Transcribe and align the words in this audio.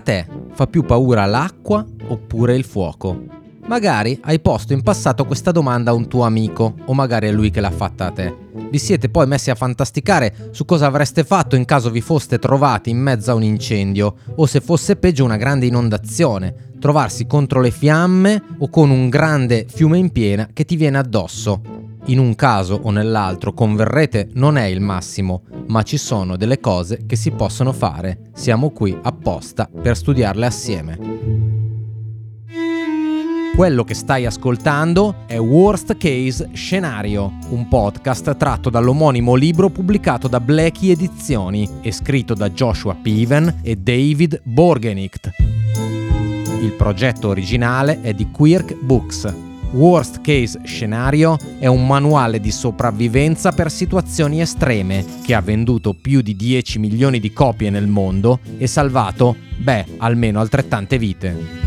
Te 0.00 0.26
fa 0.52 0.66
più 0.66 0.82
paura 0.82 1.26
l'acqua 1.26 1.84
oppure 2.08 2.56
il 2.56 2.64
fuoco? 2.64 3.38
Magari 3.66 4.18
hai 4.22 4.40
posto 4.40 4.72
in 4.72 4.82
passato 4.82 5.24
questa 5.24 5.52
domanda 5.52 5.92
a 5.92 5.94
un 5.94 6.08
tuo 6.08 6.24
amico 6.24 6.74
o 6.86 6.92
magari 6.92 7.28
è 7.28 7.32
lui 7.32 7.50
che 7.50 7.60
l'ha 7.60 7.70
fatta 7.70 8.06
a 8.06 8.10
te. 8.10 8.34
Vi 8.68 8.78
siete 8.78 9.08
poi 9.08 9.26
messi 9.28 9.50
a 9.50 9.54
fantasticare 9.54 10.48
su 10.50 10.64
cosa 10.64 10.86
avreste 10.86 11.22
fatto 11.22 11.54
in 11.54 11.64
caso 11.64 11.90
vi 11.90 12.00
foste 12.00 12.38
trovati 12.38 12.90
in 12.90 12.98
mezzo 12.98 13.30
a 13.30 13.34
un 13.34 13.44
incendio 13.44 14.16
o 14.34 14.46
se 14.46 14.60
fosse 14.60 14.96
peggio 14.96 15.24
una 15.24 15.36
grande 15.36 15.66
inondazione, 15.66 16.72
trovarsi 16.80 17.26
contro 17.26 17.60
le 17.60 17.70
fiamme 17.70 18.42
o 18.58 18.68
con 18.68 18.90
un 18.90 19.08
grande 19.08 19.66
fiume 19.68 19.98
in 19.98 20.10
piena 20.10 20.48
che 20.52 20.64
ti 20.64 20.74
viene 20.74 20.98
addosso. 20.98 21.79
In 22.06 22.18
un 22.18 22.34
caso 22.34 22.80
o 22.82 22.90
nell'altro, 22.90 23.52
converrete, 23.52 24.30
non 24.34 24.56
è 24.56 24.64
il 24.64 24.80
massimo, 24.80 25.42
ma 25.68 25.82
ci 25.82 25.96
sono 25.96 26.36
delle 26.36 26.58
cose 26.58 27.04
che 27.06 27.16
si 27.16 27.30
possono 27.30 27.72
fare. 27.72 28.30
Siamo 28.34 28.70
qui 28.70 28.96
apposta 29.00 29.68
per 29.70 29.96
studiarle 29.96 30.46
assieme. 30.46 30.98
Quello 33.54 33.84
che 33.84 33.94
stai 33.94 34.24
ascoltando 34.24 35.16
è 35.26 35.38
Worst 35.38 35.98
Case 35.98 36.48
Scenario, 36.54 37.30
un 37.50 37.68
podcast 37.68 38.34
tratto 38.36 38.70
dall'omonimo 38.70 39.34
libro 39.34 39.68
pubblicato 39.68 40.28
da 40.28 40.40
Blackie 40.40 40.92
Edizioni 40.92 41.68
e 41.82 41.92
scritto 41.92 42.32
da 42.32 42.48
Joshua 42.48 42.94
Piven 42.94 43.60
e 43.62 43.76
David 43.76 44.40
Borgenicht. 44.44 45.30
Il 46.62 46.72
progetto 46.72 47.28
originale 47.28 48.00
è 48.00 48.14
di 48.14 48.30
Quirk 48.30 48.74
Books. 48.80 49.49
Worst 49.72 50.20
Case 50.20 50.60
Scenario 50.64 51.38
è 51.58 51.66
un 51.66 51.86
manuale 51.86 52.40
di 52.40 52.50
sopravvivenza 52.50 53.52
per 53.52 53.70
situazioni 53.70 54.40
estreme 54.40 55.04
che 55.22 55.32
ha 55.32 55.40
venduto 55.40 55.94
più 55.94 56.22
di 56.22 56.34
10 56.34 56.80
milioni 56.80 57.20
di 57.20 57.32
copie 57.32 57.70
nel 57.70 57.86
mondo 57.86 58.40
e 58.58 58.66
salvato, 58.66 59.36
beh, 59.58 59.86
almeno 59.98 60.40
altrettante 60.40 60.98
vite. 60.98 61.58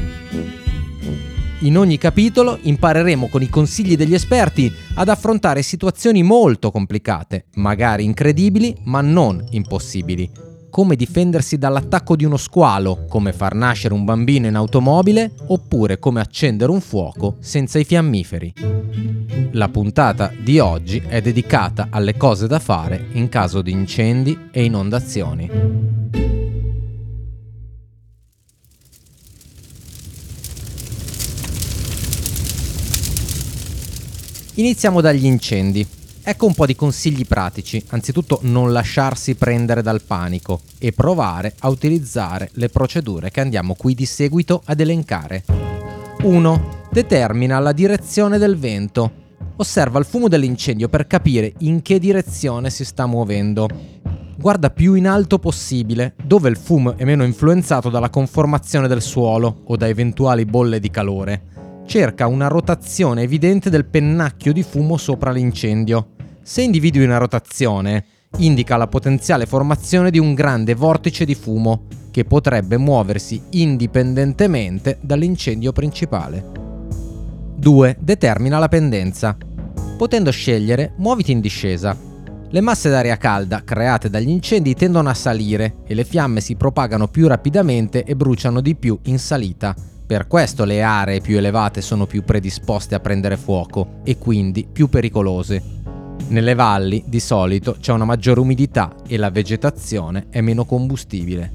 In 1.60 1.78
ogni 1.78 1.98
capitolo 1.98 2.60
impareremo 2.62 3.30
con 3.30 3.42
i 3.42 3.48
consigli 3.48 3.96
degli 3.96 4.14
esperti 4.14 4.70
ad 4.96 5.08
affrontare 5.08 5.62
situazioni 5.62 6.22
molto 6.22 6.72
complicate, 6.72 7.46
magari 7.56 8.04
incredibili, 8.04 8.76
ma 8.84 9.00
non 9.00 9.42
impossibili. 9.52 10.53
Come 10.74 10.96
difendersi 10.96 11.60
dall'attacco 11.60 12.16
di 12.16 12.26
uno 12.26 12.36
squalo, 12.36 13.06
come 13.08 13.32
far 13.32 13.54
nascere 13.54 13.94
un 13.94 14.06
bambino 14.06 14.48
in 14.48 14.56
automobile, 14.56 15.32
oppure 15.50 16.00
come 16.00 16.20
accendere 16.20 16.72
un 16.72 16.82
fuoco 16.82 17.36
senza 17.42 17.78
i 17.78 17.84
fiammiferi. 17.84 18.54
La 19.52 19.70
puntata 19.70 20.34
di 20.36 20.58
oggi 20.58 20.98
è 21.08 21.22
dedicata 21.22 21.90
alle 21.92 22.18
cose 22.18 22.48
da 22.48 22.58
fare 22.58 23.10
in 23.12 23.30
caso 23.30 23.62
di 23.62 23.70
incendi 23.70 24.50
e 24.52 24.64
inondazioni. 24.64 25.48
Iniziamo 34.56 35.02
dagli 35.02 35.26
incendi. 35.26 35.88
Ecco 36.26 36.46
un 36.46 36.54
po' 36.54 36.66
di 36.66 36.74
consigli 36.74 37.26
pratici. 37.26 37.84
Anzitutto 37.90 38.40
non 38.44 38.72
lasciarsi 38.72 39.36
prendere 39.36 39.82
dal 39.82 40.02
panico 40.02 40.62
e 40.80 40.94
provare 40.94 41.54
a 41.60 41.68
utilizzare 41.68 42.50
le 42.54 42.70
procedure 42.70 43.30
che 43.30 43.42
andiamo 43.42 43.76
qui 43.76 43.94
di 43.94 44.06
seguito 44.06 44.62
ad 44.64 44.80
elencare. 44.80 45.44
1. 46.22 46.86
Determina 46.90 47.60
la 47.60 47.74
direzione 47.74 48.38
del 48.38 48.58
vento. 48.58 49.12
Osserva 49.58 50.00
il 50.00 50.06
fumo 50.06 50.30
dell'incendio 50.30 50.88
per 50.88 51.08
capire 51.08 51.56
in 51.60 51.82
che 51.82 52.00
direzione 52.00 52.70
si 52.70 52.86
sta 52.86 53.06
muovendo. 53.06 53.68
Guarda 54.38 54.70
più 54.70 54.94
in 54.94 55.10
alto 55.10 55.40
possibile, 55.40 56.14
dove 56.24 56.48
il 56.48 56.58
fumo 56.58 56.96
è 56.96 57.04
meno 57.04 57.26
influenzato 57.26 57.90
dalla 57.90 58.10
conformazione 58.10 58.88
del 58.88 59.02
suolo 59.02 59.64
o 59.66 59.76
da 59.76 59.90
eventuali 59.90 60.46
bolle 60.46 60.80
di 60.80 60.90
calore 60.90 61.63
cerca 61.86 62.28
una 62.28 62.48
rotazione 62.48 63.24
evidente 63.24 63.70
del 63.70 63.86
pennacchio 63.86 64.54
di 64.54 64.64
fumo 64.64 64.98
sopra 64.98 65.32
l'incendio. 65.32 66.10
Se 66.42 66.62
individui 66.62 67.04
una 67.04 67.18
rotazione, 67.18 68.06
indica 68.38 68.78
la 68.78 68.88
potenziale 68.88 69.46
formazione 69.46 70.10
di 70.10 70.20
un 70.20 70.34
grande 70.34 70.74
vortice 70.76 71.26
di 71.26 71.36
fumo 71.36 71.86
che 72.12 72.26
potrebbe 72.26 72.78
muoversi 72.78 73.42
indipendentemente 73.52 74.98
dall'incendio 75.02 75.72
principale. 75.72 76.46
2. 77.56 77.98
Determina 78.00 78.60
la 78.60 78.68
pendenza. 78.68 79.38
Potendo 79.98 80.32
scegliere, 80.32 80.94
muoviti 80.98 81.32
in 81.32 81.40
discesa. 81.40 81.96
Le 82.50 82.62
masse 82.62 82.90
d'aria 82.90 83.18
calda 83.18 83.64
create 83.64 84.10
dagli 84.10 84.30
incendi 84.30 84.76
tendono 84.76 85.10
a 85.10 85.14
salire 85.14 85.78
e 85.88 85.96
le 85.96 86.04
fiamme 86.04 86.40
si 86.40 86.56
propagano 86.56 87.08
più 87.08 87.28
rapidamente 87.28 88.04
e 88.04 88.16
bruciano 88.16 88.62
di 88.62 88.76
più 88.76 89.00
in 89.04 89.18
salita. 89.18 89.76
Per 90.06 90.28
questo 90.28 90.66
le 90.66 90.82
aree 90.82 91.22
più 91.22 91.38
elevate 91.38 91.82
sono 91.82 92.06
più 92.06 92.24
predisposte 92.24 92.94
a 92.94 93.00
prendere 93.00 93.38
fuoco 93.38 94.00
e 94.04 94.18
quindi 94.18 94.68
più 94.70 94.90
pericolose. 94.90 95.64
Nelle 96.28 96.56
valli 96.56 97.04
di 97.08 97.20
solito 97.20 97.78
c'è 97.80 97.94
una 97.94 98.06
maggiore 98.06 98.42
umidità 98.42 98.94
e 99.08 99.18
la 99.18 99.30
vegetazione 99.30 100.28
è 100.30 100.42
meno 100.42 100.66
combustibile. 100.66 101.52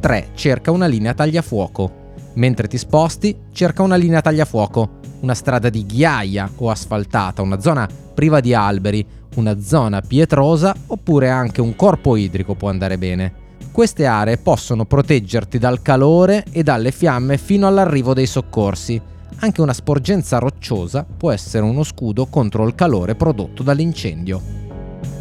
3. 0.00 0.28
Cerca 0.34 0.70
una 0.70 0.86
linea 0.86 1.12
tagliafuoco. 1.12 2.02
Mentre 2.34 2.66
ti 2.66 2.78
sposti, 2.78 3.36
cerca 3.52 3.82
una 3.82 3.96
linea 3.96 4.20
tagliafuoco, 4.20 5.00
una 5.20 5.34
strada 5.34 5.68
di 5.68 5.84
ghiaia 5.84 6.50
o 6.56 6.70
asfaltata, 6.70 7.42
una 7.42 7.60
zona 7.60 7.88
priva 8.14 8.40
di 8.40 8.54
alberi, 8.54 9.06
una 9.36 9.60
zona 9.60 10.00
pietrosa 10.00 10.74
oppure 10.86 11.28
anche 11.30 11.60
un 11.60 11.76
corpo 11.76 12.16
idrico 12.16 12.54
può 12.54 12.68
andare 12.70 12.98
bene. 12.98 13.43
Queste 13.74 14.06
aree 14.06 14.36
possono 14.36 14.84
proteggerti 14.84 15.58
dal 15.58 15.82
calore 15.82 16.44
e 16.52 16.62
dalle 16.62 16.92
fiamme 16.92 17.38
fino 17.38 17.66
all'arrivo 17.66 18.14
dei 18.14 18.26
soccorsi. 18.26 19.02
Anche 19.40 19.60
una 19.60 19.72
sporgenza 19.72 20.38
rocciosa 20.38 21.04
può 21.04 21.32
essere 21.32 21.64
uno 21.64 21.82
scudo 21.82 22.26
contro 22.26 22.68
il 22.68 22.76
calore 22.76 23.16
prodotto 23.16 23.64
dall'incendio. 23.64 24.40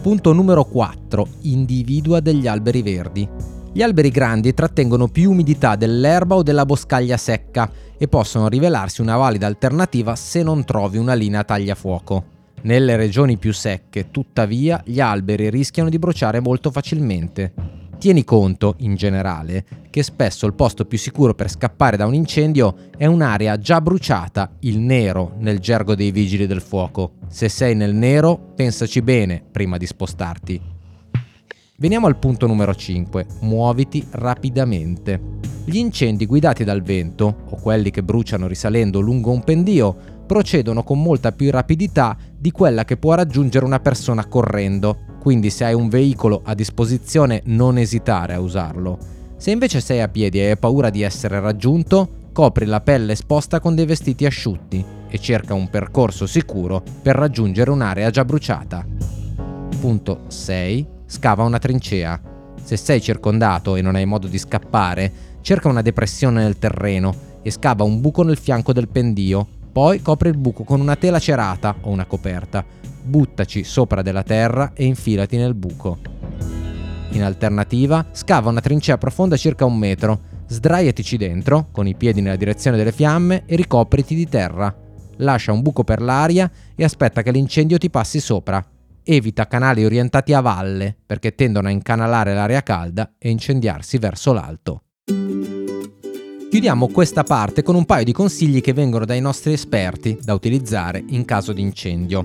Punto 0.03 0.33
numero 0.33 0.65
4. 0.65 1.27
Individua 1.41 2.19
degli 2.19 2.45
alberi 2.45 2.83
verdi. 2.83 3.27
Gli 3.73 3.81
alberi 3.81 4.09
grandi 4.11 4.53
trattengono 4.53 5.07
più 5.07 5.31
umidità 5.31 5.75
dell'erba 5.75 6.35
o 6.35 6.43
della 6.43 6.67
boscaglia 6.67 7.17
secca 7.17 7.67
e 7.97 8.07
possono 8.07 8.49
rivelarsi 8.49 9.01
una 9.01 9.17
valida 9.17 9.47
alternativa 9.47 10.15
se 10.15 10.43
non 10.43 10.63
trovi 10.63 10.99
una 10.99 11.15
linea 11.15 11.43
tagliafuoco. 11.43 12.25
Nelle 12.61 12.97
regioni 12.97 13.37
più 13.37 13.51
secche, 13.51 14.11
tuttavia, 14.11 14.79
gli 14.85 14.99
alberi 14.99 15.49
rischiano 15.49 15.89
di 15.89 15.97
bruciare 15.97 16.39
molto 16.39 16.69
facilmente. 16.69 17.81
Tieni 18.03 18.25
conto, 18.25 18.75
in 18.79 18.95
generale, 18.95 19.63
che 19.89 20.03
spesso 20.03 20.45
il 20.45 20.53
posto 20.55 20.83
più 20.83 20.97
sicuro 20.97 21.33
per 21.33 21.49
scappare 21.49 21.95
da 21.95 22.05
un 22.05 22.13
incendio 22.13 22.75
è 22.97 23.05
un'area 23.05 23.57
già 23.57 23.79
bruciata, 23.79 24.57
il 24.59 24.79
nero 24.79 25.35
nel 25.37 25.59
gergo 25.59 25.95
dei 25.95 26.11
vigili 26.11 26.45
del 26.45 26.59
fuoco. 26.59 27.13
Se 27.29 27.47
sei 27.47 27.75
nel 27.75 27.95
nero, 27.95 28.37
pensaci 28.57 29.01
bene 29.01 29.41
prima 29.49 29.77
di 29.77 29.85
spostarti. 29.85 30.72
Veniamo 31.77 32.07
al 32.07 32.17
punto 32.17 32.47
numero 32.47 32.75
5. 32.75 33.25
Muoviti 33.41 34.05
rapidamente. 34.11 35.19
Gli 35.65 35.77
incendi 35.77 36.25
guidati 36.25 36.63
dal 36.63 36.81
vento, 36.81 37.45
o 37.49 37.55
quelli 37.57 37.91
che 37.91 38.03
bruciano 38.03 38.47
risalendo 38.47 38.99
lungo 38.99 39.31
un 39.31 39.43
pendio, 39.43 39.95
procedono 40.25 40.83
con 40.83 41.01
molta 41.01 41.31
più 41.31 41.49
rapidità 41.51 42.17
di 42.37 42.51
quella 42.51 42.85
che 42.85 42.97
può 42.97 43.13
raggiungere 43.13 43.65
una 43.65 43.79
persona 43.79 44.25
correndo 44.25 45.11
quindi 45.23 45.49
se 45.49 45.63
hai 45.63 45.73
un 45.73 45.87
veicolo 45.87 46.41
a 46.43 46.53
disposizione 46.53 47.43
non 47.45 47.77
esitare 47.77 48.33
a 48.33 48.41
usarlo. 48.41 48.97
Se 49.37 49.51
invece 49.51 49.79
sei 49.79 50.01
a 50.01 50.09
piedi 50.09 50.39
e 50.39 50.49
hai 50.49 50.57
paura 50.57 50.89
di 50.89 51.01
essere 51.01 51.39
raggiunto, 51.39 52.27
copri 52.33 52.65
la 52.65 52.81
pelle 52.81 53.13
esposta 53.13 53.61
con 53.61 53.73
dei 53.73 53.85
vestiti 53.85 54.25
asciutti 54.25 54.83
e 55.07 55.17
cerca 55.19 55.53
un 55.53 55.69
percorso 55.69 56.27
sicuro 56.27 56.83
per 57.01 57.15
raggiungere 57.15 57.71
un'area 57.71 58.09
già 58.09 58.25
bruciata. 58.25 58.85
Punto 59.79 60.23
6. 60.27 60.87
Scava 61.13 61.43
una 61.43 61.59
trincea. 61.59 62.19
Se 62.63 62.75
sei 62.75 62.99
circondato 62.99 63.75
e 63.75 63.83
non 63.83 63.93
hai 63.93 64.03
modo 64.03 64.25
di 64.25 64.39
scappare, 64.39 65.11
cerca 65.41 65.69
una 65.69 65.83
depressione 65.83 66.41
nel 66.41 66.57
terreno 66.57 67.13
e 67.43 67.51
scava 67.51 67.83
un 67.83 68.01
buco 68.01 68.23
nel 68.23 68.35
fianco 68.35 68.73
del 68.73 68.87
pendio, 68.87 69.45
poi 69.71 70.01
copri 70.01 70.29
il 70.29 70.37
buco 70.37 70.63
con 70.63 70.81
una 70.81 70.95
tela 70.95 71.19
cerata 71.19 71.75
o 71.81 71.91
una 71.91 72.05
coperta 72.05 72.65
buttaci 73.03 73.63
sopra 73.63 74.01
della 74.01 74.23
terra 74.23 74.71
e 74.73 74.85
infilati 74.85 75.37
nel 75.37 75.53
buco. 75.53 75.99
In 77.09 77.21
alternativa, 77.21 78.07
scava 78.11 78.49
una 78.49 78.59
trincea 78.59 78.97
profonda 78.97 79.37
circa 79.37 79.65
un 79.65 79.77
metro, 79.77 80.19
sdraiatici 80.47 81.15
dentro, 81.15 81.67
con 81.71 81.85
i 81.85 81.93
piedi 81.93 82.21
nella 82.21 82.37
direzione 82.37 82.75
delle 82.75 82.91
fiamme 82.91 83.43
e 83.45 83.55
ricopriti 83.55 84.15
di 84.15 84.27
terra. 84.27 84.75
Lascia 85.17 85.51
un 85.51 85.61
buco 85.61 85.83
per 85.83 86.01
l'aria 86.01 86.49
e 86.73 86.83
aspetta 86.83 87.21
che 87.21 87.29
l'incendio 87.29 87.77
ti 87.77 87.91
passi 87.91 88.19
sopra. 88.19 88.65
Evita 89.05 89.47
canali 89.47 89.83
orientati 89.83 90.31
a 90.31 90.39
valle, 90.39 90.95
perché 91.05 91.35
tendono 91.35 91.67
a 91.67 91.71
incanalare 91.71 92.33
l'aria 92.33 92.63
calda 92.63 93.15
e 93.17 93.29
incendiarsi 93.29 93.97
verso 93.97 94.31
l'alto. 94.31 94.83
Chiudiamo 96.49 96.87
questa 96.87 97.23
parte 97.23 97.63
con 97.63 97.75
un 97.75 97.83
paio 97.83 98.05
di 98.05 98.13
consigli 98.13 98.61
che 98.61 98.71
vengono 98.71 99.03
dai 99.03 99.19
nostri 99.19 99.51
esperti 99.51 100.17
da 100.21 100.33
utilizzare 100.33 101.03
in 101.07 101.25
caso 101.25 101.51
di 101.51 101.61
incendio. 101.61 102.23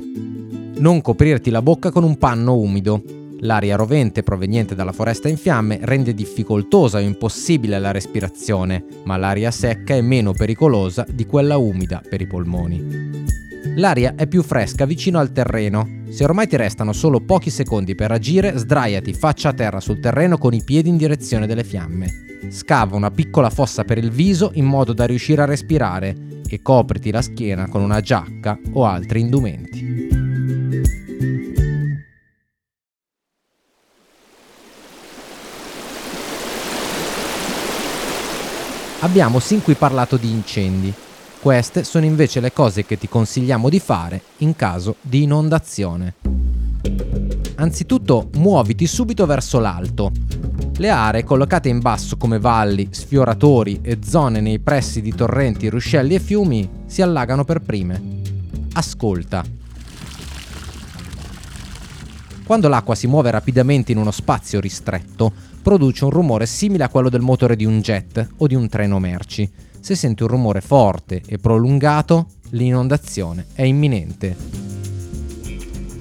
Non 0.76 1.00
coprirti 1.00 1.50
la 1.50 1.62
bocca 1.62 1.90
con 1.90 2.04
un 2.04 2.16
panno 2.16 2.54
umido. 2.56 3.02
L'aria 3.40 3.74
rovente 3.74 4.22
proveniente 4.22 4.76
dalla 4.76 4.92
foresta 4.92 5.28
in 5.28 5.36
fiamme 5.36 5.78
rende 5.82 6.14
difficoltosa 6.14 6.98
o 6.98 7.00
impossibile 7.00 7.78
la 7.80 7.90
respirazione, 7.90 8.84
ma 9.04 9.16
l'aria 9.16 9.50
secca 9.50 9.94
è 9.94 10.00
meno 10.00 10.32
pericolosa 10.32 11.04
di 11.08 11.26
quella 11.26 11.56
umida 11.56 12.00
per 12.08 12.20
i 12.20 12.26
polmoni. 12.26 13.37
L'aria 13.76 14.14
è 14.16 14.26
più 14.26 14.42
fresca 14.42 14.84
vicino 14.84 15.18
al 15.18 15.32
terreno. 15.32 16.02
Se 16.10 16.24
ormai 16.24 16.46
ti 16.46 16.56
restano 16.56 16.92
solo 16.92 17.20
pochi 17.20 17.50
secondi 17.50 17.94
per 17.94 18.12
agire, 18.12 18.56
sdraiati 18.56 19.12
faccia 19.12 19.50
a 19.50 19.52
terra 19.52 19.80
sul 19.80 20.00
terreno 20.00 20.38
con 20.38 20.54
i 20.54 20.62
piedi 20.62 20.88
in 20.88 20.96
direzione 20.96 21.46
delle 21.46 21.64
fiamme. 21.64 22.26
Scava 22.50 22.96
una 22.96 23.10
piccola 23.10 23.50
fossa 23.50 23.84
per 23.84 23.98
il 23.98 24.10
viso 24.10 24.50
in 24.54 24.64
modo 24.64 24.92
da 24.92 25.06
riuscire 25.06 25.42
a 25.42 25.46
respirare 25.46 26.40
e 26.48 26.62
copriti 26.62 27.10
la 27.10 27.22
schiena 27.22 27.68
con 27.68 27.82
una 27.82 28.00
giacca 28.00 28.58
o 28.72 28.84
altri 28.84 29.20
indumenti. 29.20 29.86
Abbiamo 39.00 39.38
sin 39.38 39.62
qui 39.62 39.74
parlato 39.74 40.16
di 40.16 40.30
incendi. 40.30 40.92
Queste 41.48 41.82
sono 41.82 42.04
invece 42.04 42.40
le 42.40 42.52
cose 42.52 42.84
che 42.84 42.98
ti 42.98 43.08
consigliamo 43.08 43.70
di 43.70 43.78
fare 43.78 44.20
in 44.40 44.54
caso 44.54 44.96
di 45.00 45.22
inondazione. 45.22 46.16
Anzitutto 47.54 48.28
muoviti 48.34 48.86
subito 48.86 49.24
verso 49.24 49.58
l'alto. 49.58 50.12
Le 50.76 50.90
aree 50.90 51.24
collocate 51.24 51.70
in 51.70 51.80
basso 51.80 52.18
come 52.18 52.38
valli, 52.38 52.88
sfioratori 52.90 53.78
e 53.80 54.00
zone 54.04 54.42
nei 54.42 54.58
pressi 54.58 55.00
di 55.00 55.14
torrenti, 55.14 55.70
ruscelli 55.70 56.16
e 56.16 56.20
fiumi 56.20 56.68
si 56.84 57.00
allagano 57.00 57.44
per 57.44 57.60
prime. 57.60 58.20
Ascolta. 58.74 59.57
Quando 62.48 62.68
l'acqua 62.68 62.94
si 62.94 63.06
muove 63.06 63.30
rapidamente 63.30 63.92
in 63.92 63.98
uno 63.98 64.10
spazio 64.10 64.58
ristretto, 64.58 65.30
produce 65.60 66.04
un 66.04 66.10
rumore 66.10 66.46
simile 66.46 66.84
a 66.84 66.88
quello 66.88 67.10
del 67.10 67.20
motore 67.20 67.56
di 67.56 67.66
un 67.66 67.82
jet 67.82 68.26
o 68.38 68.46
di 68.46 68.54
un 68.54 68.70
treno 68.70 68.98
merci. 68.98 69.46
Se 69.78 69.94
senti 69.94 70.22
un 70.22 70.30
rumore 70.30 70.62
forte 70.62 71.20
e 71.26 71.36
prolungato, 71.36 72.28
l'inondazione 72.52 73.48
è 73.52 73.64
imminente. 73.64 74.34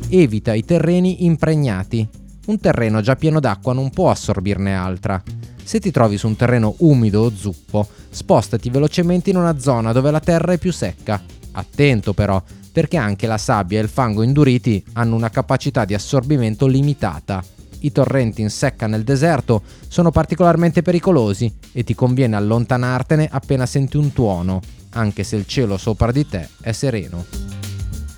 Evita 0.08 0.54
i 0.54 0.64
terreni 0.64 1.26
impregnati. 1.26 2.08
Un 2.46 2.58
terreno 2.62 3.02
già 3.02 3.18
pieno 3.18 3.42
d'acqua 3.42 3.74
non 3.74 3.90
può 3.90 4.10
assorbirne 4.10 4.74
altra. 4.74 5.22
Se 5.62 5.82
ti 5.82 5.92
trovi 5.92 6.18
su 6.18 6.28
un 6.28 6.38
terreno 6.38 6.76
umido 6.78 7.24
o 7.24 7.32
zuppo, 7.36 7.86
spostati 8.10 8.70
velocemente 8.70 9.32
in 9.32 9.36
una 9.36 9.60
zona 9.60 9.92
dove 9.92 10.12
la 10.12 10.22
terra 10.22 10.54
è 10.54 10.58
più 10.58 10.72
secca. 10.72 11.22
Attento 11.52 12.14
però, 12.14 12.42
perché 12.78 12.98
anche 12.98 13.26
la 13.26 13.40
sabbia 13.40 13.80
e 13.80 13.82
il 13.82 13.90
fango 13.90 14.22
induriti 14.22 14.86
hanno 14.94 15.16
una 15.16 15.32
capacità 15.32 15.84
di 15.84 15.96
assorbimento 15.96 16.68
limitata 16.68 17.44
i 17.80 17.92
torrenti 17.92 18.42
in 18.42 18.52
secca 18.52 18.86
nel 18.86 19.04
deserto 19.04 19.64
sono 19.88 20.12
particolarmente 20.12 20.84
pericolosi 20.84 21.52
e 21.72 21.84
ti 21.84 21.96
conviene 21.96 22.36
allontanartene 22.36 23.30
appena 23.32 23.66
senti 23.66 23.98
un 23.98 24.14
tuono, 24.14 24.62
anche 24.92 25.24
se 25.24 25.36
il 25.36 25.48
cielo 25.48 25.78
sopra 25.78 26.12
di 26.12 26.28
te 26.28 26.48
è 26.62 26.72
sereno. 26.72 27.26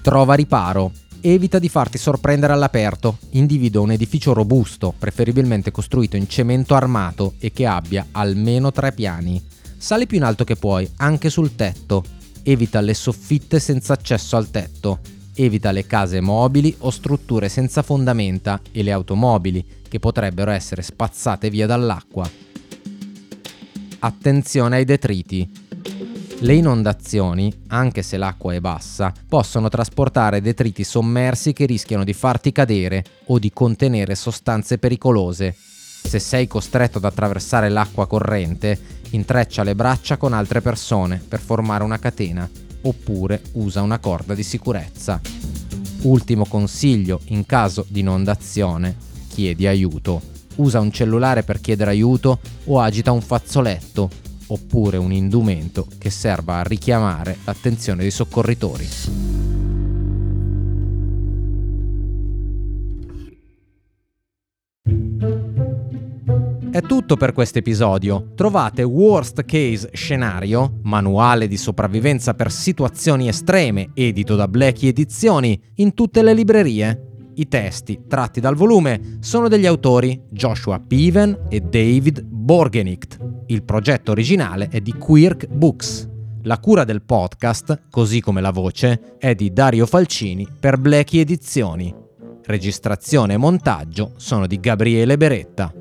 Trova 0.02 0.34
riparo. 0.34 0.92
Evita 1.22 1.60
di 1.60 1.68
farti 1.68 1.98
sorprendere 1.98 2.54
all'aperto. 2.54 3.18
Individua 3.32 3.82
un 3.82 3.92
edificio 3.92 4.34
robusto, 4.34 4.94
preferibilmente 4.98 5.72
costruito 5.72 6.16
in 6.16 6.30
cemento 6.30 6.76
armato 6.76 7.34
e 7.40 7.52
che 7.52 7.66
abbia 7.66 8.08
almeno 8.12 8.72
tre 8.72 8.94
piani. 8.94 9.42
Sali 9.78 10.08
più 10.08 10.18
in 10.18 10.24
alto 10.24 10.46
che 10.46 10.56
puoi, 10.56 10.90
anche 10.98 11.30
sul 11.30 11.56
tetto. 11.56 12.04
Evita 12.44 12.82
le 12.82 12.94
soffitte 12.94 13.60
senza 13.60 13.94
accesso 13.94 14.38
al 14.38 14.50
tetto 14.50 15.18
evita 15.44 15.72
le 15.72 15.86
case 15.88 16.20
mobili 16.20 16.76
o 16.80 16.90
strutture 16.90 17.48
senza 17.48 17.82
fondamenta 17.82 18.60
e 18.72 18.84
le 18.84 18.92
automobili 18.92 19.66
che 19.88 20.00
potrebbero 20.00 20.52
essere 20.52 20.82
spazzate 20.82 21.50
via 21.50 21.66
dall'acqua. 21.66 22.30
Attenzione 24.00 24.78
ai 24.78 24.86
detriti. 24.86 25.68
Le 26.42 26.54
inondazioni, 26.54 27.54
anche 27.68 28.02
se 28.02 28.16
l'acqua 28.18 28.54
è 28.54 28.62
bassa, 28.62 29.14
possono 29.28 29.68
trasportare 29.68 30.42
detriti 30.42 30.86
sommersi 30.86 31.52
che 31.52 31.66
rischiano 31.66 32.06
di 32.06 32.14
farti 32.14 32.52
cadere 32.52 33.04
o 33.26 33.40
di 33.40 33.52
contenere 33.52 34.16
sostanze 34.16 34.78
pericolose. 34.78 35.56
Se 36.02 36.20
sei 36.20 36.48
costretto 36.48 36.98
ad 36.98 37.06
attraversare 37.06 37.70
l'acqua 37.70 38.08
corrente, 38.08 38.80
intreccia 39.12 39.64
le 39.64 39.76
braccia 39.76 40.18
con 40.18 40.34
altre 40.34 40.62
persone 40.62 41.22
per 41.26 41.40
formare 41.40 41.84
una 41.84 42.00
catena 42.00 42.50
oppure 42.82 43.42
usa 43.54 43.82
una 43.82 44.00
corda 44.00 44.34
di 44.34 44.44
sicurezza. 44.44 45.20
Ultimo 46.02 46.46
consiglio, 46.46 47.20
in 47.26 47.46
caso 47.46 47.86
di 47.88 48.00
inondazione, 48.00 48.96
chiedi 49.28 49.68
aiuto. 49.68 50.22
Usa 50.56 50.80
un 50.80 50.92
cellulare 50.92 51.44
per 51.44 51.62
chiedere 51.62 51.92
aiuto 51.92 52.40
o 52.66 52.80
agita 52.80 53.12
un 53.12 53.22
fazzoletto 53.22 54.10
oppure 54.48 54.98
un 54.98 55.12
indumento 55.12 55.88
che 55.98 56.10
serva 56.10 56.60
a 56.60 56.64
richiamare 56.64 57.38
l'attenzione 57.44 58.02
dei 58.02 58.12
soccorritori. 58.12 59.59
È 66.80 66.82
tutto 66.82 67.18
per 67.18 67.34
questo 67.34 67.58
episodio. 67.58 68.32
Trovate 68.36 68.84
Worst 68.84 69.44
Case 69.44 69.90
Scenario, 69.92 70.80
manuale 70.84 71.50
di 71.50 71.58
sopravvivenza 71.58 72.36
per 72.36 72.50
situazioni 72.50 73.28
estreme, 73.28 73.90
edito 73.94 74.38
da 74.38 74.48
Blackie 74.48 74.88
Edizioni, 74.88 75.62
in 75.76 75.94
tutte 75.94 76.24
le 76.24 76.34
librerie. 76.34 77.32
I 77.36 77.50
testi, 77.50 78.04
tratti 78.08 78.40
dal 78.40 78.56
volume, 78.56 79.18
sono 79.20 79.50
degli 79.50 79.66
autori 79.66 80.22
Joshua 80.30 80.80
Piven 80.80 81.48
e 81.50 81.60
David 81.60 82.24
Borgenicht. 82.24 83.18
Il 83.48 83.64
progetto 83.64 84.12
originale 84.12 84.70
è 84.70 84.80
di 84.80 84.94
Quirk 84.94 85.48
Books. 85.48 86.10
La 86.44 86.60
cura 86.60 86.86
del 86.86 87.02
podcast, 87.02 87.88
così 87.90 88.22
come 88.22 88.40
la 88.40 88.52
voce, 88.52 89.18
è 89.18 89.36
di 89.36 89.52
Dario 89.52 89.86
Falcini 89.86 90.48
per 90.58 90.78
Blackie 90.78 91.20
Edizioni. 91.20 91.94
Registrazione 92.46 93.34
e 93.34 93.38
montaggio 93.38 94.14
sono 94.16 94.48
di 94.48 94.62
Gabriele 94.62 95.18
Beretta. 95.18 95.74